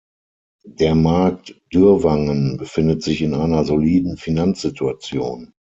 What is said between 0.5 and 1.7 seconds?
Der Markt